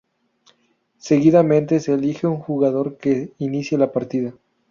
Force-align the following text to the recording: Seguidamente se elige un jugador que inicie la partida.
Seguidamente 0.97 1.79
se 1.79 1.93
elige 1.93 2.25
un 2.25 2.37
jugador 2.39 2.97
que 2.97 3.33
inicie 3.37 3.77
la 3.77 3.91
partida. 3.91 4.33